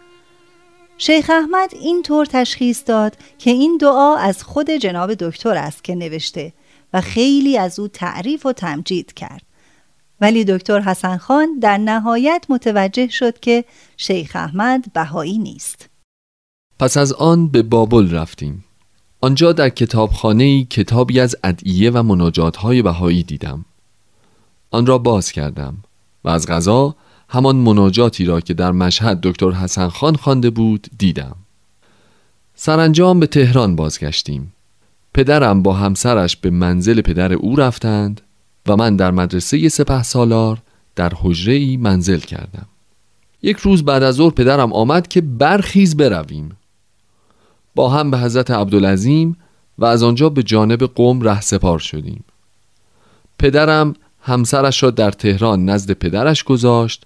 شیخ 0.97 1.29
احمد 1.29 1.69
این 1.73 2.03
طور 2.03 2.25
تشخیص 2.25 2.83
داد 2.85 3.17
که 3.37 3.51
این 3.51 3.77
دعا 3.77 4.15
از 4.15 4.43
خود 4.43 4.69
جناب 4.69 5.13
دکتر 5.13 5.57
است 5.57 5.83
که 5.83 5.95
نوشته 5.95 6.53
و 6.93 7.01
خیلی 7.01 7.57
از 7.57 7.79
او 7.79 7.87
تعریف 7.87 8.45
و 8.45 8.53
تمجید 8.53 9.13
کرد. 9.13 9.41
ولی 10.21 10.45
دکتر 10.45 10.79
حسن 10.79 11.17
خان 11.17 11.59
در 11.59 11.77
نهایت 11.77 12.45
متوجه 12.49 13.07
شد 13.07 13.39
که 13.39 13.65
شیخ 13.97 14.31
احمد 14.35 14.93
بهایی 14.93 15.37
نیست. 15.37 15.88
پس 16.79 16.97
از 16.97 17.13
آن 17.13 17.47
به 17.47 17.61
بابل 17.61 18.11
رفتیم. 18.11 18.63
آنجا 19.21 19.51
در 19.51 19.69
کتابخانه 19.69 20.65
کتابی 20.65 21.19
از 21.19 21.35
ادعیه 21.43 21.91
و 21.91 22.03
مناجات 22.03 22.57
های 22.57 22.81
بهایی 22.81 23.23
دیدم. 23.23 23.65
آن 24.71 24.85
را 24.85 24.97
باز 24.97 25.31
کردم 25.31 25.77
و 26.23 26.29
از 26.29 26.47
غذا 26.47 26.95
همان 27.29 27.55
مناجاتی 27.55 28.25
را 28.25 28.41
که 28.41 28.53
در 28.53 28.71
مشهد 28.71 29.21
دکتر 29.21 29.51
حسن 29.51 29.89
خان 29.89 30.15
خوانده 30.15 30.49
بود 30.49 30.87
دیدم. 30.97 31.35
سرانجام 32.55 33.19
به 33.19 33.27
تهران 33.27 33.75
بازگشتیم. 33.75 34.53
پدرم 35.13 35.63
با 35.63 35.73
همسرش 35.73 36.37
به 36.37 36.49
منزل 36.49 37.01
پدر 37.01 37.33
او 37.33 37.55
رفتند 37.55 38.21
و 38.67 38.75
من 38.75 38.95
در 38.95 39.11
مدرسه 39.11 39.69
سپه 39.69 40.03
سالار 40.03 40.61
در 40.95 41.13
حجره 41.15 41.53
ای 41.53 41.77
منزل 41.77 42.19
کردم. 42.19 42.65
یک 43.41 43.57
روز 43.57 43.85
بعد 43.85 44.03
از 44.03 44.15
ظهر 44.15 44.31
پدرم 44.31 44.73
آمد 44.73 45.07
که 45.07 45.21
برخیز 45.21 45.97
برویم. 45.97 46.58
با 47.79 47.89
هم 47.89 48.11
به 48.11 48.17
حضرت 48.17 48.51
عبدالعظیم 48.51 49.37
و 49.77 49.85
از 49.85 50.03
آنجا 50.03 50.29
به 50.29 50.43
جانب 50.43 50.83
قوم 50.83 51.21
ره 51.21 51.41
سپار 51.41 51.79
شدیم. 51.79 52.23
پدرم 53.39 53.93
همسرش 54.21 54.83
را 54.83 54.91
در 54.91 55.11
تهران 55.11 55.65
نزد 55.65 55.91
پدرش 55.91 56.43
گذاشت 56.43 57.03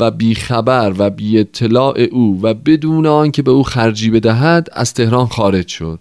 و 0.00 0.10
بی 0.10 0.34
خبر 0.34 0.94
و 0.98 1.10
بی 1.10 1.38
اطلاع 1.38 2.00
او 2.00 2.40
و 2.42 2.54
بدون 2.54 3.06
آنکه 3.06 3.42
به 3.42 3.50
او 3.50 3.62
خرجی 3.62 4.10
بدهد 4.10 4.68
از 4.72 4.94
تهران 4.94 5.26
خارج 5.26 5.68
شد. 5.68 6.00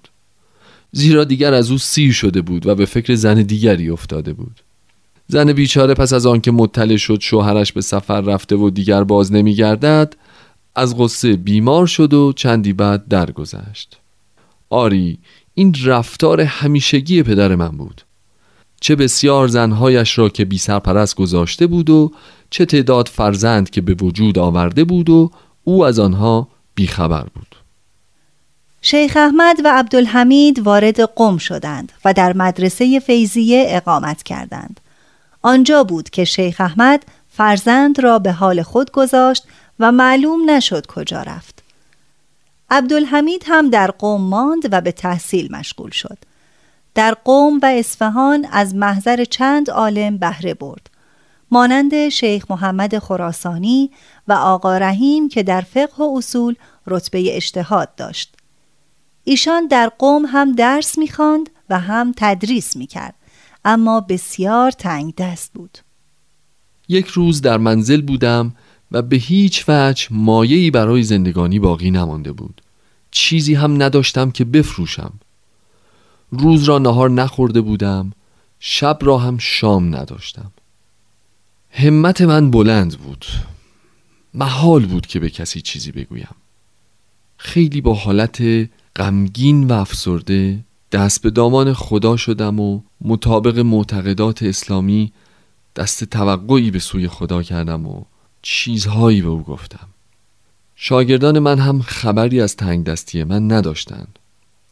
زیرا 0.92 1.24
دیگر 1.24 1.54
از 1.54 1.72
او 1.72 1.78
سیر 1.78 2.14
شده 2.14 2.42
بود 2.42 2.68
و 2.68 2.76
به 2.76 2.86
فکر 2.86 3.16
زن 3.16 3.42
دیگری 3.42 3.90
افتاده 3.90 4.34
بود. 4.34 4.62
زن 5.28 5.54
بیچاره 5.54 5.94
پس 5.94 6.14
از 6.14 6.26
آنکه 6.26 6.52
مطلع 6.52 6.96
شد 6.96 7.18
شوهرش 7.22 7.74
به 7.74 7.82
سفر 7.82 8.22
رفته 8.22 8.56
و 8.56 8.70
دیگر 8.70 9.04
باز 9.04 9.34
نمیگردد 9.34 10.16
از 10.76 10.98
غصه 10.98 11.36
بیمار 11.36 11.88
شد 11.88 12.14
و 12.14 12.34
چندی 12.34 12.74
بعد 12.74 13.08
درگذشت. 13.08 14.00
آری 14.70 15.20
این 15.54 15.76
رفتار 15.86 16.42
همیشگی 16.42 17.24
پدر 17.24 17.56
من 17.56 17.70
بود. 17.70 18.02
چه 18.82 18.96
بسیار 18.96 19.48
زنهایش 19.48 20.18
را 20.18 20.30
که 20.30 20.46
بی 20.46 20.58
سرپرست 20.58 21.16
گذاشته 21.16 21.68
بود 21.68 21.90
و 21.90 22.12
چه 22.50 22.66
تعداد 22.66 23.08
فرزند 23.08 23.70
که 23.70 23.82
به 23.82 23.94
وجود 23.94 24.40
آورده 24.40 24.84
بود 24.84 25.10
و 25.10 25.32
او 25.64 25.86
از 25.86 26.00
آنها 26.00 26.48
بیخبر 26.76 27.24
بود. 27.36 27.56
شیخ 28.82 29.18
احمد 29.18 29.58
و 29.64 29.72
عبدالحمید 29.74 30.60
وارد 30.60 31.02
قم 31.02 31.38
شدند 31.38 31.92
و 32.06 32.14
در 32.14 32.34
مدرسه 32.34 33.00
فیزیه 33.00 33.66
اقامت 33.68 34.24
کردند. 34.24 34.80
آنجا 35.42 35.84
بود 35.84 36.10
که 36.10 36.26
شیخ 36.26 36.62
احمد 36.62 37.06
فرزند 37.30 38.00
را 38.00 38.20
به 38.20 38.32
حال 38.32 38.62
خود 38.62 38.92
گذاشت 38.92 39.44
و 39.80 39.92
معلوم 39.92 40.50
نشد 40.50 40.86
کجا 40.88 41.22
رفت. 41.22 41.64
عبدالحمید 42.70 43.44
هم 43.48 43.70
در 43.70 43.92
قوم 43.92 44.22
ماند 44.22 44.64
و 44.72 44.82
به 44.82 44.92
تحصیل 44.92 45.52
مشغول 45.52 45.92
شد. 45.92 46.18
در 46.96 47.14
قوم 47.14 47.60
و 47.64 47.66
اصفهان 47.66 48.48
از 48.52 48.76
محضر 48.76 49.24
چند 49.24 49.70
عالم 49.70 50.18
بهره 50.18 50.54
برد. 50.54 50.90
مانند 51.52 52.10
شیخ 52.10 52.52
محمد 52.52 53.00
خراسانی 53.00 53.92
و 54.28 54.34
آقا 54.34 54.78
رحیم 54.78 55.30
که 55.30 55.44
در 55.44 55.62
فقه 55.62 56.04
و 56.04 56.18
اصول 56.18 56.56
رتبه 56.88 57.36
اجتهاد 57.36 57.96
داشت. 57.96 58.36
ایشان 59.24 59.68
در 59.68 59.90
قوم 59.90 60.26
هم 60.26 60.52
درس 60.52 60.98
می‌خواند 60.98 61.50
و 61.70 61.80
هم 61.80 62.14
تدریس 62.18 62.76
می‌کرد 62.76 63.16
اما 63.66 64.00
بسیار 64.00 64.72
تنگ 64.72 65.16
دست 65.16 65.52
بود. 65.54 65.78
یک 66.90 67.08
روز 67.08 67.42
در 67.42 67.58
منزل 67.58 68.02
بودم 68.02 68.56
و 68.94 69.02
به 69.02 69.16
هیچ 69.16 69.66
وجه 69.68 70.08
مایهی 70.12 70.72
برای 70.72 71.04
زندگانی 71.04 71.60
باقی 71.60 71.92
نمانده 71.92 72.32
بود. 72.32 72.62
چیزی 73.12 73.54
هم 73.54 73.84
نداشتم 73.84 74.32
که 74.32 74.46
بفروشم. 74.46 75.14
روز 76.32 76.64
را 76.64 76.80
نهار 76.80 77.10
نخورده 77.10 77.62
بودم 77.62 78.12
شب 78.60 79.00
را 79.02 79.18
هم 79.18 79.38
شام 79.38 79.96
نداشتم. 79.96 80.52
همت 81.70 82.22
من 82.22 82.52
بلند 82.52 82.98
بود. 82.98 83.26
محال 84.34 84.86
بود 84.86 85.08
که 85.08 85.20
به 85.20 85.30
کسی 85.30 85.62
چیزی 85.62 85.92
بگویم. 85.92 86.36
خیلی 87.38 87.82
با 87.82 87.94
حالت 87.94 88.44
غمگین 88.96 89.68
و 89.68 89.74
افسرده 89.74 90.60
دست 90.92 91.22
به 91.22 91.30
دامان 91.30 91.74
خدا 91.74 92.18
شدم 92.18 92.60
و 92.60 92.82
مطابق 93.02 93.60
معتقدات 93.60 94.44
اسلامی 94.44 95.12
دست 95.76 96.04
توقعی 96.04 96.72
به 96.72 96.80
سوی 96.80 97.08
خدا 97.08 97.44
کردم 97.44 97.88
و 97.88 98.04
چیزهایی 98.44 99.22
به 99.22 99.28
او 99.30 99.44
گفتم. 99.44 99.88
شاگردان 100.76 101.40
من 101.40 101.60
هم 101.60 101.82
خبری 101.82 102.42
از 102.42 102.56
تنگ 102.56 102.84
دستی 102.86 103.24
من 103.24 103.52
نداشتند. 103.52 104.20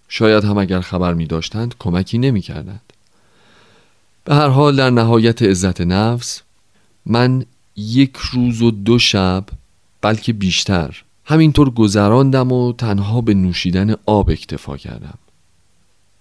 شاید 0.08 0.44
هم 0.44 0.58
اگر 0.58 0.82
خبر 0.82 1.14
می 1.14 1.26
داشتند 1.26 1.76
کمکی 1.80 2.18
نمی 2.18 2.42
کردند. 2.42 2.94
به 4.24 4.36
هر 4.36 4.48
حال 4.48 4.76
در 4.76 4.90
نهایت 4.90 5.42
عزت 5.42 5.82
نفس 5.82 6.42
من 7.06 7.46
یک 7.76 8.18
روز 8.18 8.62
و 8.62 8.72
دو 8.72 9.00
شب 9.00 9.46
بلکه 10.02 10.34
بیشتر 10.34 11.02
همینطور 11.26 11.70
گذراندم 11.70 12.52
و 12.52 12.74
تنها 12.74 13.22
به 13.22 13.34
نوشیدن 13.34 13.96
آب 14.06 14.30
اکتفا 14.30 14.78
کردم. 14.78 15.18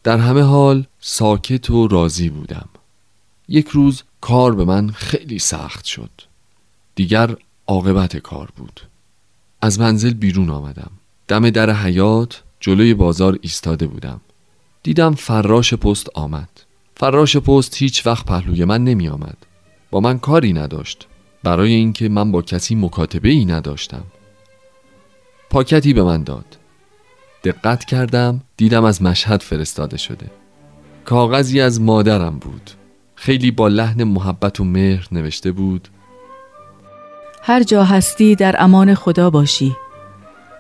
در 0.03 0.19
همه 0.19 0.43
حال 0.43 0.85
ساکت 1.01 1.71
و 1.71 1.89
راضی 1.89 2.29
بودم. 2.29 2.69
یک 3.49 3.69
روز 3.69 4.03
کار 4.21 4.55
به 4.55 4.65
من 4.65 4.91
خیلی 4.91 5.39
سخت 5.39 5.85
شد. 5.85 6.11
دیگر 7.01 7.37
عاقبت 7.67 8.17
کار 8.17 8.49
بود. 8.57 8.81
از 9.63 9.81
منزل 9.81 10.15
بیرون 10.15 10.51
آمدم. 10.51 10.91
دم 11.29 11.51
در 11.51 11.71
حیات 11.71 12.43
جلوی 12.61 12.95
بازار 12.95 13.39
ایستاده 13.43 13.87
بودم. 13.87 14.21
دیدم 14.83 15.15
فراش 15.15 15.75
پست 15.75 16.09
آمد. 16.15 16.49
فراش 16.97 17.37
پست 17.37 17.77
هیچ 17.77 18.07
وقت 18.07 18.27
پهلوی 18.27 18.65
من 18.65 18.85
نمی 18.85 19.09
آمد 19.09 19.37
با 19.91 20.01
من 20.01 20.19
کاری 20.19 20.53
نداشت. 20.53 21.07
برای 21.43 21.73
اینکه 21.73 22.09
من 22.09 22.33
با 22.33 22.43
کسی 22.43 22.75
مکاتبه 22.75 23.29
ای 23.29 23.45
نداشتم. 23.45 24.05
پاکتی 25.51 25.93
به 25.93 26.03
من 26.03 26.23
داد. 26.23 26.57
دقت 27.45 27.85
کردم 27.85 28.41
دیدم 28.57 28.85
از 28.85 29.03
مشهد 29.03 29.43
فرستاده 29.43 29.97
شده. 29.97 30.31
کاغذی 31.05 31.61
از 31.61 31.81
مادرم 31.81 32.39
بود. 32.39 32.71
خیلی 33.15 33.51
با 33.51 33.69
لحن 33.69 34.05
محبت 34.05 34.61
و 34.61 34.65
مهر 34.65 35.09
نوشته 35.13 35.53
بود. 35.53 35.89
هر 37.43 37.63
جا 37.63 37.85
هستی 37.85 38.35
در 38.35 38.57
امان 38.59 38.95
خدا 38.95 39.31
باشی 39.31 39.77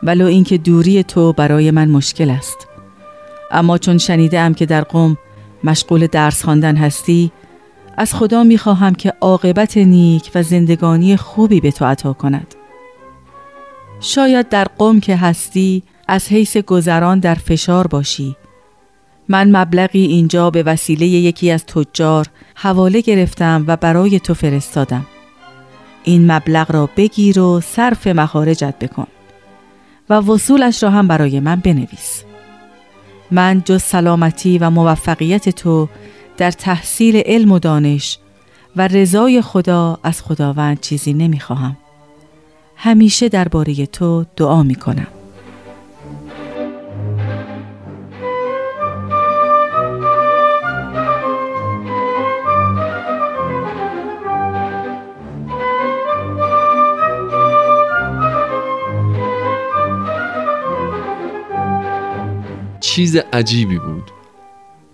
ولو 0.02 0.26
اینکه 0.26 0.58
دوری 0.58 1.02
تو 1.02 1.32
برای 1.32 1.70
من 1.70 1.88
مشکل 1.88 2.30
است. 2.30 2.68
اما 3.50 3.78
چون 3.78 3.98
شنیدم 3.98 4.54
که 4.54 4.66
در 4.66 4.80
قم 4.80 5.16
مشغول 5.64 6.06
درس 6.06 6.44
خواندن 6.44 6.76
هستی 6.76 7.32
از 7.96 8.14
خدا 8.14 8.44
می‌خواهم 8.44 8.94
که 8.94 9.12
عاقبت 9.20 9.76
نیک 9.76 10.30
و 10.34 10.42
زندگانی 10.42 11.16
خوبی 11.16 11.60
به 11.60 11.70
تو 11.70 11.84
عطا 11.84 12.12
کند. 12.12 12.54
شاید 14.00 14.48
در 14.48 14.66
قم 14.78 15.00
که 15.00 15.16
هستی 15.16 15.82
از 16.08 16.28
حیث 16.28 16.56
گذران 16.56 17.18
در 17.18 17.34
فشار 17.34 17.86
باشی. 17.86 18.36
من 19.28 19.56
مبلغی 19.56 20.04
اینجا 20.04 20.50
به 20.50 20.62
وسیله 20.62 21.06
یکی 21.06 21.50
از 21.50 21.66
تجار 21.66 22.26
حواله 22.54 23.00
گرفتم 23.00 23.64
و 23.66 23.76
برای 23.76 24.20
تو 24.20 24.34
فرستادم. 24.34 25.06
این 26.04 26.32
مبلغ 26.32 26.72
را 26.72 26.88
بگیر 26.96 27.40
و 27.40 27.60
صرف 27.60 28.06
مخارجت 28.06 28.74
بکن 28.80 29.06
و 30.10 30.14
وصولش 30.14 30.82
را 30.82 30.90
هم 30.90 31.08
برای 31.08 31.40
من 31.40 31.56
بنویس 31.56 32.24
من 33.30 33.62
جز 33.64 33.82
سلامتی 33.82 34.58
و 34.58 34.70
موفقیت 34.70 35.48
تو 35.48 35.88
در 36.36 36.50
تحصیل 36.50 37.16
علم 37.26 37.52
و 37.52 37.58
دانش 37.58 38.18
و 38.76 38.88
رضای 38.88 39.42
خدا 39.42 39.98
از 40.02 40.22
خداوند 40.22 40.80
چیزی 40.80 41.12
نمی‌خواهم. 41.12 41.76
همیشه 42.76 43.28
درباره 43.28 43.86
تو 43.86 44.24
دعا 44.36 44.62
می 44.62 44.76
چیز 62.90 63.16
عجیبی 63.16 63.78
بود. 63.78 64.10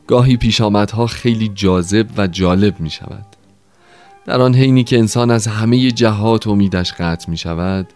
گاهی 0.07 0.37
پیشامدها 0.37 1.07
خیلی 1.07 1.49
جاذب 1.49 2.07
و 2.17 2.27
جالب 2.27 2.81
می 2.81 2.91
شود. 2.91 3.27
در 4.25 4.41
آن 4.41 4.55
حینی 4.55 4.85
که 4.85 4.99
انسان 4.99 5.31
از 5.31 5.47
همه 5.47 5.91
جهات 5.91 6.47
امیدش 6.47 6.93
قطع 6.93 7.31
می 7.31 7.37
شود 7.37 7.93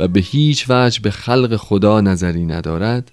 و 0.00 0.08
به 0.08 0.20
هیچ 0.20 0.66
وجه 0.68 1.00
به 1.00 1.10
خلق 1.10 1.56
خدا 1.56 2.00
نظری 2.00 2.44
ندارد 2.44 3.12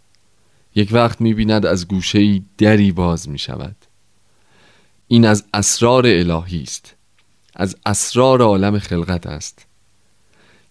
یک 0.76 0.90
وقت 0.92 1.22
می 1.22 1.34
بیند 1.34 1.66
از 1.66 1.88
گوشه 1.88 2.42
دری 2.58 2.92
باز 2.92 3.30
می 3.30 3.40
شود. 3.40 3.76
این 5.08 5.26
از 5.26 5.46
اسرار 5.54 6.08
الهی 6.08 6.64
است 6.64 6.96
از 7.56 7.76
اسرار 7.86 8.42
عالم 8.42 8.80
خلقت 8.80 9.28
است. 9.28 9.66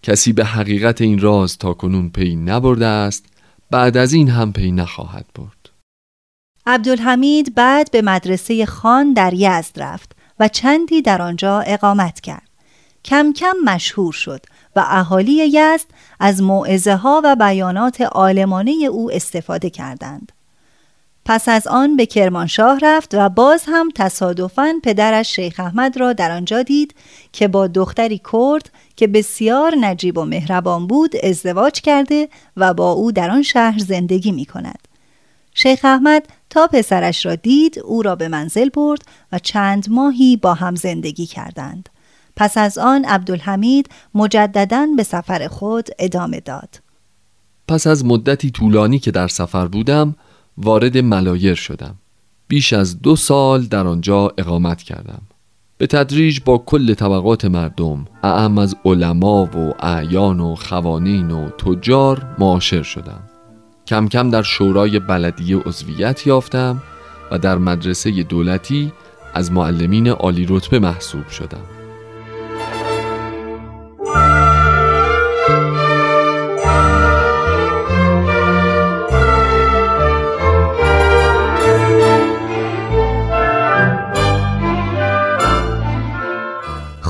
کسی 0.03 0.33
به 0.33 0.45
حقیقت 0.45 1.01
این 1.01 1.19
راز 1.19 1.59
تا 1.59 1.75
کنون 1.75 2.11
پی 2.11 2.37
نبرده 2.37 2.87
است 2.87 3.32
بعد 3.73 3.97
از 3.97 4.13
این 4.13 4.29
هم 4.29 4.53
پی 4.53 4.73
نخواهد 4.73 5.27
برد 5.35 5.71
عبدالحمید 6.67 7.55
بعد 7.55 7.91
به 7.91 8.03
مدرسه 8.03 8.67
خان 8.67 9.13
در 9.13 9.35
یزد 9.35 9.83
رفت 9.83 10.13
و 10.41 10.49
چندی 10.49 11.03
در 11.03 11.23
آنجا 11.23 11.61
اقامت 11.61 12.21
کرد. 12.21 12.49
کم 13.05 13.33
کم 13.33 13.57
مشهور 13.65 14.13
شد 14.13 14.41
و 14.77 14.85
اهالی 14.87 15.33
یزد 15.33 15.87
از 16.21 16.43
معزه 16.43 16.97
ها 16.97 17.21
و 17.25 17.37
بیانات 17.37 18.01
عالمانه 18.01 18.73
او 18.91 19.13
استفاده 19.13 19.71
کردند. 19.71 20.33
پس 21.25 21.49
از 21.49 21.67
آن 21.67 21.97
به 21.97 22.07
کرمانشاه 22.07 22.79
رفت 22.83 23.15
و 23.15 23.29
باز 23.29 23.65
هم 23.67 23.89
تصادفاً 23.95 24.73
پدرش 24.83 25.37
شیخ 25.37 25.61
احمد 25.61 26.01
را 26.01 26.13
در 26.13 26.31
آنجا 26.31 26.63
دید 26.63 26.95
که 27.33 27.49
با 27.49 27.67
دختری 27.67 28.21
کرد 28.33 28.71
که 28.97 29.07
بسیار 29.07 29.75
نجیب 29.81 30.19
و 30.19 30.25
مهربان 30.25 30.87
بود 30.87 31.17
ازدواج 31.23 31.81
کرده 31.81 32.29
و 32.57 32.75
با 32.75 32.93
او 32.93 33.13
در 33.13 33.31
آن 33.31 33.43
شهر 33.43 33.79
زندگی 33.79 34.33
می 34.33 34.45
کند. 34.45 34.89
شیخ 35.55 35.81
احمد 35.85 36.27
تا 36.51 36.67
پسرش 36.67 37.27
را 37.27 37.35
دید 37.35 37.79
او 37.79 38.03
را 38.03 38.17
به 38.17 38.29
منزل 38.29 38.69
برد 38.69 39.03
و 39.33 39.39
چند 39.39 39.87
ماهی 39.91 40.37
با 40.37 40.55
هم 40.55 40.75
زندگی 40.75 41.27
کردند. 41.27 41.89
پس 42.37 42.59
از 42.59 42.79
آن 42.79 43.05
عبدالحمید 43.05 43.89
مجددا 44.15 44.87
به 44.97 45.03
سفر 45.03 45.49
خود 45.49 45.89
ادامه 45.99 46.41
داد. 46.41 46.81
پس 47.69 47.87
از 47.87 48.05
مدتی 48.05 48.51
طولانی 48.51 48.99
که 48.99 49.11
در 49.11 49.29
سفر 49.29 49.67
بودم 49.69 50.15
وارد 50.57 50.99
ملایر 50.99 51.55
شدم. 51.55 51.95
بیش 52.49 52.73
از 52.73 53.03
دو 53.03 53.17
سال 53.17 53.63
در 53.63 53.87
آنجا 53.87 54.33
اقامت 54.39 54.83
کردم. 54.83 55.23
به 55.83 55.87
تدریج 55.87 56.41
با 56.45 56.59
کل 56.59 56.95
طبقات 56.95 57.45
مردم 57.45 58.07
اعم 58.23 58.59
از 58.59 58.77
علما 58.85 59.45
و 59.45 59.75
اعیان 59.81 60.41
و 60.41 60.55
خوانین 60.55 61.31
و 61.31 61.51
تجار 61.51 62.37
معاشر 62.39 62.83
شدم 62.83 63.23
کم 63.87 64.09
کم 64.09 64.31
در 64.31 64.43
شورای 64.43 64.99
بلدیه 64.99 65.57
عضویت 65.57 66.27
یافتم 66.27 66.83
و 67.31 67.39
در 67.39 67.59
مدرسه 67.59 68.23
دولتی 68.23 68.93
از 69.35 69.53
معلمین 69.53 70.09
عالی 70.09 70.47
رتبه 70.49 70.79
محسوب 70.79 71.29
شدم 71.29 71.65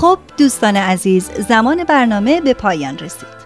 خب 0.02 0.18
دوستان 0.36 0.76
عزیز 0.76 1.30
زمان 1.48 1.84
برنامه 1.84 2.40
به 2.40 2.54
پایان 2.54 2.98
رسید. 2.98 3.42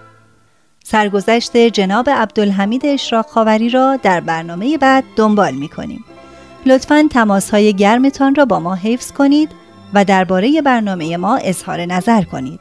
سرگذشت 0.85 1.57
جناب 1.57 2.11
عبدالحمید 2.11 2.87
اشراق 2.87 3.27
خاوری 3.27 3.71
را 3.71 3.97
در 3.97 4.21
برنامه 4.21 4.79
بعد 4.79 5.05
دنبال 5.17 5.55
می 5.55 5.69
کنیم 5.69 6.05
لطفا 6.67 7.09
تماس 7.11 7.51
های 7.51 7.75
گرمتان 7.75 8.35
را 8.35 8.45
با 8.45 8.61
ما 8.61 8.75
حفظ 8.75 9.13
کنید 9.13 9.51
و 9.95 10.05
درباره 10.05 10.63
برنامه 10.63 11.17
ما 11.17 11.37
اظهار 11.37 11.81
نظر 11.81 12.23
کنید. 12.23 12.61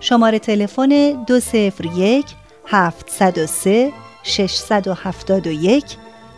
شماره 0.00 0.38
تلفن 0.38 1.10
201 1.24 2.24
703 2.66 3.92
671 4.22 5.84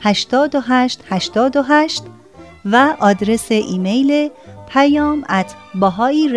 828 0.00 1.00
828 1.10 2.02
و 2.64 2.96
آدرس 3.00 3.52
ایمیل 3.52 4.30
پیام 4.68 5.24
at 5.24 5.50
bahai 5.80 6.28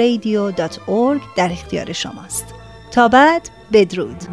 در 1.38 1.52
اختیار 1.52 1.94
شماست. 1.94 2.46
تا 2.92 3.08
بعد 3.08 3.50
بدرود. 3.74 4.24